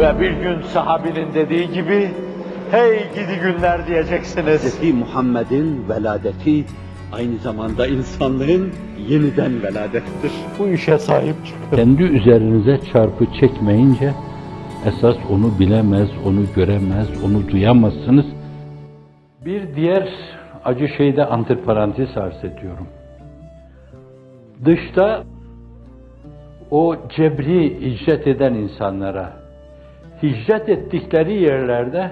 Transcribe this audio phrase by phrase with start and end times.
[0.00, 2.10] Ve bir gün sahabinin dediği gibi,
[2.70, 4.82] hey gidi günler diyeceksiniz.
[4.82, 4.94] Hz.
[4.94, 6.64] Muhammed'in veladeti
[7.12, 8.72] aynı zamanda insanlığın
[9.08, 10.32] yeniden veladettir.
[10.58, 11.76] Bu işe sahip çıkın.
[11.76, 14.12] Kendi üzerinize çarpı çekmeyince
[14.86, 18.26] esas onu bilemez, onu göremez, onu duyamazsınız.
[19.44, 20.08] Bir diğer
[20.64, 22.86] acı şeyde antiparantez arz ediyorum.
[24.64, 25.24] Dışta
[26.70, 29.39] o cebri hicret eden insanlara
[30.22, 32.10] hicret ettikleri yerlerde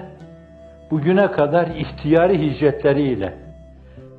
[0.91, 3.33] bugüne kadar ihtiyari hicretleriyle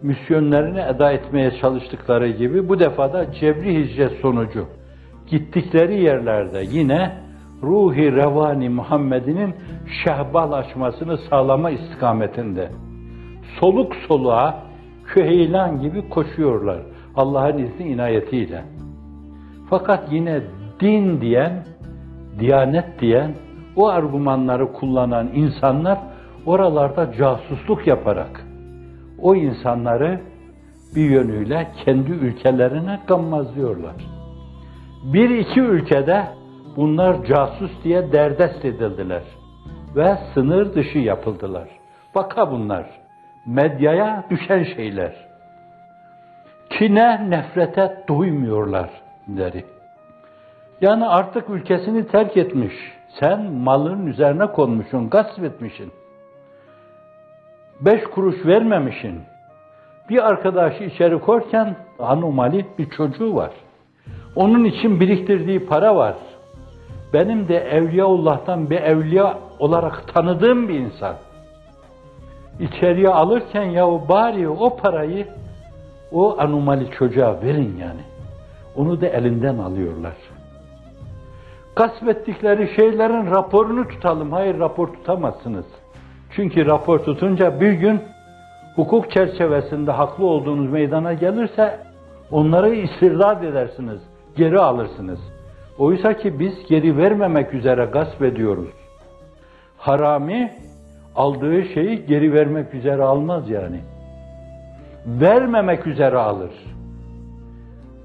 [0.02, 4.66] misyonlarını eda etmeye çalıştıkları gibi bu defa da cebri hicret sonucu
[5.26, 7.12] gittikleri yerlerde yine
[7.62, 9.54] ruhi revani Muhammed'inin
[10.04, 12.70] şehbal açmasını sağlama istikametinde
[13.60, 14.62] soluk soluğa
[15.06, 16.80] küheylan gibi koşuyorlar
[17.16, 18.64] Allah'ın izni inayetiyle.
[19.70, 20.40] Fakat yine
[20.80, 21.64] din diyen,
[22.38, 23.34] diyanet diyen,
[23.76, 25.98] o argümanları kullanan insanlar
[26.46, 28.46] oralarda casusluk yaparak
[29.22, 30.20] o insanları
[30.96, 33.94] bir yönüyle kendi ülkelerine gammazlıyorlar.
[35.04, 36.26] Bir iki ülkede
[36.76, 39.22] bunlar casus diye derdest edildiler
[39.96, 41.68] ve sınır dışı yapıldılar.
[42.14, 42.86] Baka bunlar
[43.46, 45.14] medyaya düşen şeyler.
[46.70, 48.90] Kine, nefrete duymuyorlar
[49.28, 49.64] deri.
[50.80, 52.74] Yani artık ülkesini terk etmiş.
[53.18, 55.92] Sen malın üzerine konmuşsun, gasp etmişsin.
[57.80, 59.20] Beş kuruş vermemişsin.
[60.08, 63.50] Bir arkadaşı içeri korken anomali bir çocuğu var.
[64.36, 66.14] Onun için biriktirdiği para var.
[67.12, 71.16] Benim de Evliyaullah'tan bir evliya olarak tanıdığım bir insan.
[72.60, 75.26] İçeriye alırken ya bari o parayı
[76.12, 78.00] o anomali çocuğa verin yani.
[78.76, 80.14] Onu da elinden alıyorlar.
[81.80, 84.32] Gasp ettikleri şeylerin raporunu tutalım.
[84.32, 85.64] Hayır rapor tutamazsınız.
[86.36, 88.00] Çünkü rapor tutunca bir gün
[88.76, 91.78] hukuk çerçevesinde haklı olduğunuz meydana gelirse
[92.30, 94.00] onları istirdat edersiniz,
[94.36, 95.18] geri alırsınız.
[95.78, 98.70] Oysa ki biz geri vermemek üzere gasp ediyoruz.
[99.78, 100.52] Harami
[101.16, 103.80] aldığı şeyi geri vermek üzere almaz yani.
[105.06, 106.52] Vermemek üzere alır.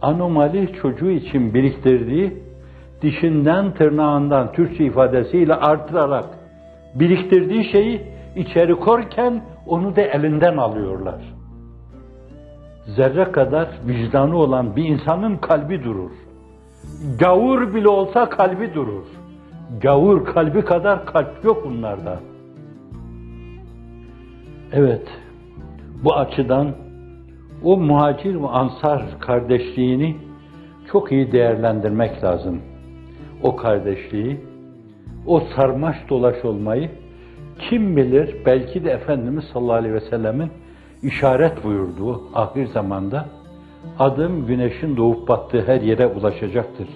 [0.01, 2.44] Anomali çocuğu için biriktirdiği
[3.01, 6.25] dişinden tırnağından Türkçe ifadesiyle artırarak
[6.95, 8.01] biriktirdiği şeyi
[8.35, 11.21] içeri korken onu da elinden alıyorlar.
[12.85, 16.11] Zerre kadar vicdanı olan bir insanın kalbi durur.
[17.19, 19.03] Gavur bile olsa kalbi durur.
[19.81, 22.19] Gavur kalbi kadar kalp yok bunlarda.
[24.71, 25.07] Evet,
[26.03, 26.71] bu açıdan
[27.63, 30.15] o muhacir ve ansar kardeşliğini
[30.91, 32.61] çok iyi değerlendirmek lazım.
[33.45, 34.39] O kardeşliği,
[35.27, 36.89] o sarmaş dolaş olmayı
[37.59, 40.51] kim bilir belki de Efendimiz sallallahu aleyhi ve sellemin
[41.03, 43.25] işaret buyurduğu ahir zamanda
[43.99, 46.87] adım güneşin doğup battığı her yere ulaşacaktır.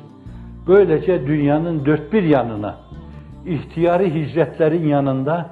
[0.68, 2.76] Böylece dünyanın dört bir yanına
[3.46, 5.50] ihtiyari hicretlerin yanında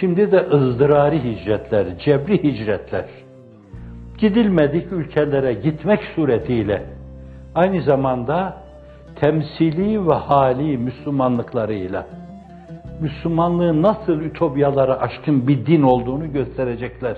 [0.00, 3.04] şimdi de ızdırari hicretler, cebri hicretler
[4.18, 6.82] gidilmedik ülkelere gitmek suretiyle
[7.54, 8.65] aynı zamanda
[9.20, 12.06] temsili ve hali Müslümanlıklarıyla
[13.00, 17.16] Müslümanlığı nasıl ütopyalara aşkın bir din olduğunu gösterecekler.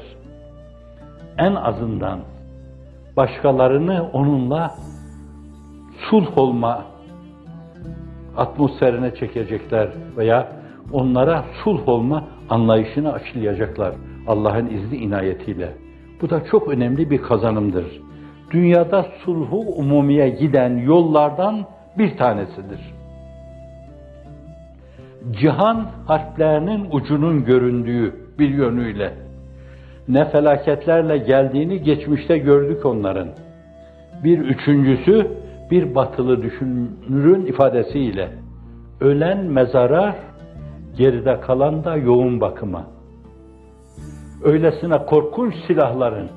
[1.38, 2.20] En azından
[3.16, 4.74] başkalarını onunla
[6.10, 6.84] sulh olma
[8.36, 10.48] atmosferine çekecekler veya
[10.92, 13.94] onlara sulh olma anlayışını aşılayacaklar
[14.26, 15.72] Allah'ın izni inayetiyle.
[16.22, 17.86] Bu da çok önemli bir kazanımdır.
[18.50, 21.66] Dünyada sulhu umumiye giden yollardan
[21.98, 22.94] bir tanesidir.
[25.30, 29.12] Cihan harplerinin ucunun göründüğü bir yönüyle
[30.08, 33.28] ne felaketlerle geldiğini geçmişte gördük onların.
[34.24, 35.26] Bir üçüncüsü
[35.70, 38.28] bir batılı düşünürün ifadesiyle
[39.00, 40.16] ölen mezara
[40.96, 42.84] geride kalan da yoğun bakıma.
[44.44, 46.28] Öylesine korkunç silahların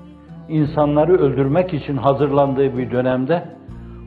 [0.49, 3.43] insanları öldürmek için hazırlandığı bir dönemde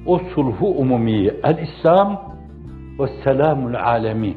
[0.07, 2.35] o sulhu umumiyi, el-İslam
[2.99, 4.35] ve selamul alemi.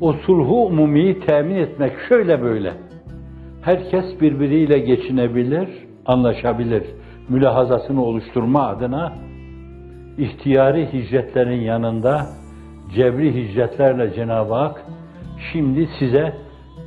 [0.00, 2.72] O sulhu umumiyi temin etmek şöyle böyle.
[3.62, 5.68] Herkes birbiriyle geçinebilir,
[6.06, 6.82] anlaşabilir.
[7.28, 9.12] Mülahazasını oluşturma adına
[10.18, 12.26] ihtiyari hicretlerin yanında
[12.94, 14.84] cebri hicretlerle Cenab-ı Hak
[15.52, 16.34] şimdi size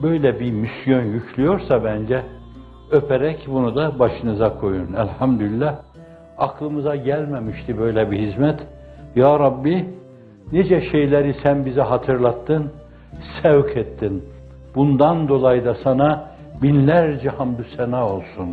[0.03, 2.21] böyle bir misyon yüklüyorsa bence
[2.91, 4.93] öperek bunu da başınıza koyun.
[4.93, 5.90] Elhamdülillah
[6.41, 8.59] aklımıza gelmemişti böyle bir hizmet.
[9.15, 9.85] Ya Rabbi
[10.51, 12.71] Nice şeyleri sen bize hatırlattın,
[13.41, 14.23] sevk ettin.
[14.75, 18.49] Bundan dolayı da sana binlerce hamdü sena olsun.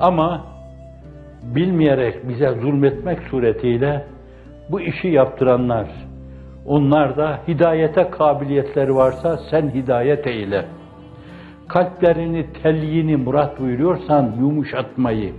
[0.00, 0.44] Ama
[1.42, 4.04] bilmeyerek bize zulmetmek suretiyle
[4.70, 5.86] bu işi yaptıranlar,
[6.66, 10.64] onlar da hidayete kabiliyetleri varsa sen hidayet eyle.
[11.68, 15.32] Kalplerini telyini murat buyuruyorsan yumuşatmayı,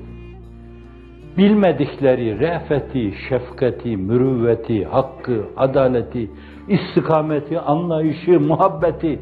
[1.37, 6.31] bilmedikleri re'feti, şefkati, mürüvveti, hakkı, adaleti,
[6.67, 9.19] istikameti, anlayışı, muhabbeti,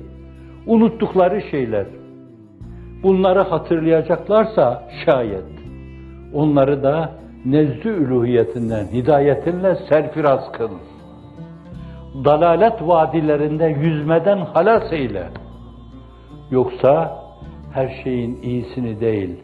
[0.67, 1.85] unuttukları şeyler.
[3.03, 5.59] Bunları hatırlayacaklarsa şayet
[6.33, 7.11] onları da
[7.45, 10.69] nezdü üluhiyetinden, hidayetinle serfiraz kıl.
[12.25, 15.23] Dalalet vadilerinde yüzmeden halas eyle.
[16.51, 17.23] Yoksa
[17.73, 19.39] her şeyin iyisini değil,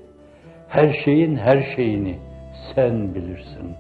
[0.68, 2.18] her şeyin her şeyini
[2.76, 3.76] sen bilirsin.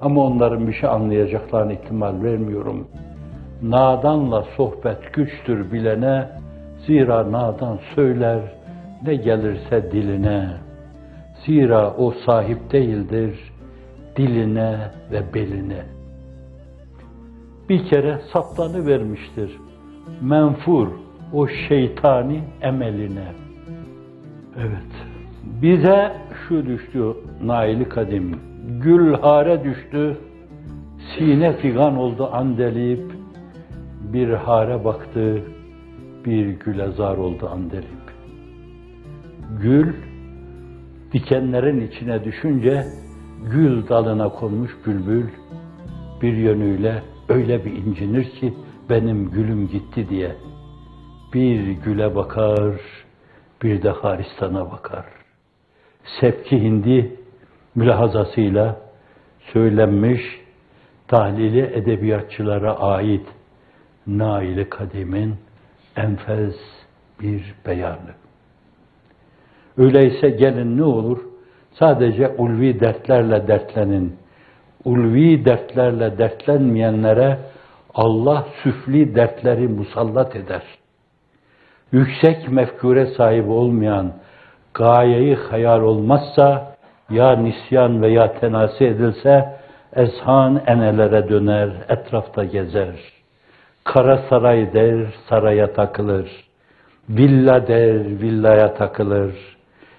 [0.00, 2.88] Ama onların bir şey anlayacaklarına ihtimal vermiyorum.
[3.62, 6.28] Nadanla sohbet güçtür bilene,
[6.86, 8.40] zira nadan söyler
[9.06, 10.48] ne gelirse diline.
[11.46, 13.38] Zira o sahip değildir
[14.16, 14.78] diline
[15.12, 15.84] ve beline.
[17.68, 19.50] Bir kere saplanı vermiştir.
[20.20, 20.88] Menfur
[21.32, 23.32] o şeytani emeline.
[24.58, 25.06] Evet.
[25.62, 26.12] Bize
[26.48, 27.04] şu düştü
[27.42, 28.40] naili kadim.
[28.82, 30.16] Gülhare düştü.
[31.18, 33.12] Sine figan oldu andelip.
[34.12, 35.42] Bir hare baktı.
[36.24, 38.08] Bir güle zar oldu andelip.
[39.62, 39.92] Gül
[41.12, 42.84] dikenlerin içine düşünce
[43.50, 45.26] gül dalına konmuş bülbül
[46.22, 48.54] bir yönüyle öyle bir incinir ki
[48.90, 50.36] benim gülüm gitti diye.
[51.34, 52.80] Bir güle bakar,
[53.62, 55.17] bir de Haristan'a bakar.
[56.20, 57.16] Sepki Hindi
[57.74, 58.76] mülahazasıyla
[59.52, 60.20] söylenmiş
[61.08, 63.26] tahlili edebiyatçılara ait
[64.06, 65.34] Naili Kadim'in
[65.96, 66.54] enfez
[67.20, 68.14] bir beyanı.
[69.78, 71.18] Öyleyse gelin ne olur?
[71.72, 74.16] Sadece ulvi dertlerle dertlenin.
[74.84, 77.38] Ulvi dertlerle dertlenmeyenlere
[77.94, 80.62] Allah süfli dertleri musallat eder.
[81.92, 84.12] Yüksek mefkure sahibi olmayan,
[84.74, 86.76] gayeyi hayal olmazsa,
[87.10, 89.58] ya nisyan veya tenasi edilse,
[89.92, 92.94] ezhan enelere döner, etrafta gezer.
[93.84, 96.30] Kara saray der, saraya takılır.
[97.08, 99.34] Villa der, villaya takılır.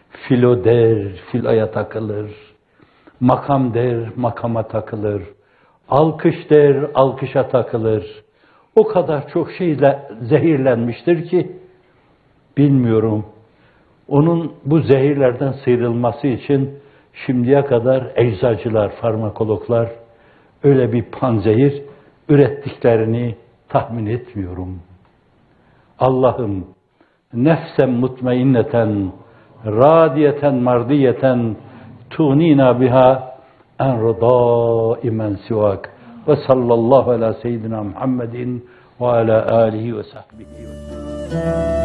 [0.10, 0.98] Filo der,
[1.31, 2.31] filaya takılır.
[3.19, 5.24] Makam der, makama takılır.
[5.89, 8.24] Alkış der, alkışa takılır.
[8.75, 11.51] O kadar çok şeyle zehirlenmiştir ki,
[12.57, 13.25] bilmiyorum.
[14.09, 16.79] Onun bu zehirlerden sıyrılması için
[17.25, 19.89] şimdiye kadar eczacılar, farmakologlar
[20.63, 21.83] öyle bir panzehir
[22.29, 23.35] ürettiklerini
[23.69, 24.79] tahmin etmiyorum.
[26.00, 26.65] Allah'ım
[27.33, 29.11] nefsen mutmainneten,
[29.65, 31.55] radiyeten mardiyeten
[32.09, 33.35] tuğnina biha
[33.79, 35.89] en rıdaimen sivak
[36.27, 38.69] ve sallallahu ala seyyidina Muhammedin
[39.01, 41.78] ve ala alihi ve sahbihi ve sellem.